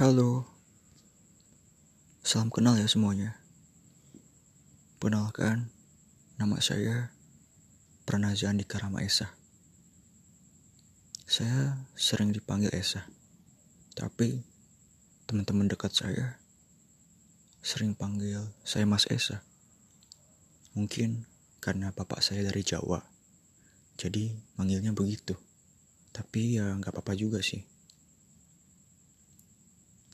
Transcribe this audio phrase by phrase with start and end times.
[0.00, 0.48] Halo,
[2.24, 3.36] salam kenal ya semuanya.
[4.96, 5.68] Perkenalkan,
[6.40, 7.12] nama saya
[8.08, 9.28] Pranazia Andika Rama Esa.
[11.28, 13.12] Saya sering dipanggil Esa,
[13.92, 14.40] tapi
[15.28, 16.40] teman-teman dekat saya
[17.60, 19.44] sering panggil saya Mas Esa.
[20.72, 21.28] Mungkin
[21.60, 23.04] karena bapak saya dari Jawa,
[24.00, 25.36] jadi manggilnya begitu.
[26.08, 27.79] Tapi ya nggak apa-apa juga sih.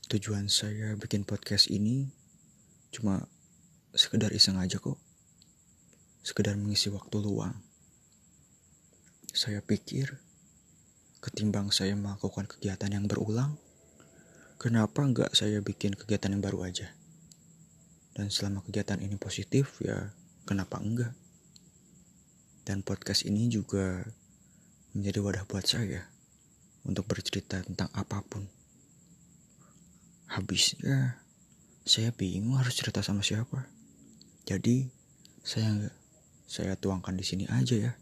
[0.06, 2.06] Tujuan saya bikin podcast ini
[2.94, 3.26] cuma
[3.90, 4.94] sekedar iseng aja kok.
[6.22, 7.58] Sekedar mengisi waktu luang.
[9.34, 10.14] Saya pikir
[11.18, 13.58] ketimbang saya melakukan kegiatan yang berulang,
[14.62, 16.94] kenapa nggak saya bikin kegiatan yang baru aja?
[18.14, 20.14] Dan selama kegiatan ini positif ya
[20.46, 21.18] kenapa enggak?
[22.62, 24.06] Dan podcast ini juga
[24.94, 26.06] menjadi wadah buat saya
[26.86, 28.55] untuk bercerita tentang apa pun.
[30.36, 31.16] Habisnya
[31.88, 33.72] saya bingung harus cerita sama siapa.
[34.44, 34.84] Jadi
[35.40, 35.88] saya
[36.44, 37.92] saya tuangkan di sini aja ya.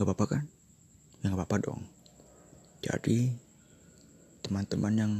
[0.00, 0.44] Gak apa-apa kan?
[1.20, 1.84] Ya gak apa-apa dong.
[2.80, 3.36] Jadi
[4.40, 5.14] teman-teman yang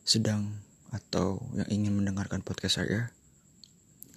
[0.00, 0.64] sedang
[0.96, 3.12] atau yang ingin mendengarkan podcast saya,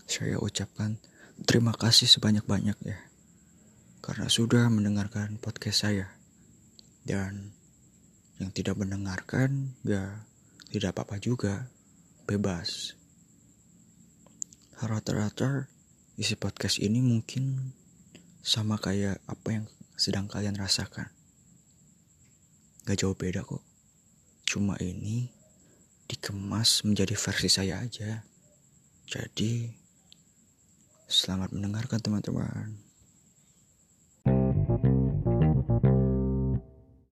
[0.08, 0.96] saya ucapkan
[1.44, 3.00] terima kasih sebanyak-banyak ya.
[4.00, 6.08] Karena sudah mendengarkan podcast saya.
[7.04, 7.52] Dan
[8.40, 10.24] yang tidak mendengarkan ya
[10.74, 11.70] tidak apa-apa juga,
[12.26, 12.98] bebas.
[14.82, 15.70] Rata-rata
[16.18, 17.78] isi podcast ini mungkin
[18.42, 21.14] sama kayak apa yang sedang kalian rasakan.
[22.90, 23.62] Gak jauh beda kok.
[24.50, 25.30] Cuma ini
[26.10, 28.26] dikemas menjadi versi saya aja.
[29.06, 29.70] Jadi,
[31.06, 32.93] selamat mendengarkan teman-teman.